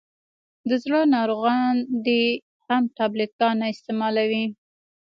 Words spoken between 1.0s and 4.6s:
ناروغان دي هم ټابلیټ کا نه استعمالوي.